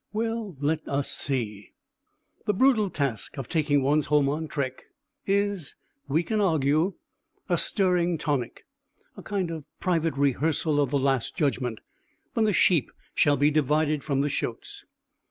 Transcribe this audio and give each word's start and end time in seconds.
Well, 0.13 0.57
let 0.59 0.87
us 0.87 1.11
see. 1.11 1.73
The 2.47 2.55
brutal 2.55 2.89
task 2.89 3.37
of 3.37 3.47
taking 3.47 3.83
one's 3.83 4.05
home 4.05 4.29
on 4.29 4.47
trek 4.47 4.85
is 5.27 5.75
(we 6.07 6.23
can 6.23 6.41
argue) 6.41 6.95
a 7.47 7.55
stirring 7.55 8.17
tonic, 8.17 8.65
a 9.15 9.21
kind 9.21 9.51
of 9.51 9.63
private 9.79 10.17
rehearsal 10.17 10.79
of 10.81 10.89
the 10.89 10.97
Last 10.97 11.35
Judgment, 11.35 11.81
when 12.33 12.45
the 12.45 12.51
sheep 12.53 12.89
shall 13.13 13.37
be 13.37 13.51
divided 13.51 14.03
from 14.03 14.21
the 14.21 14.29
shoats. 14.29 14.85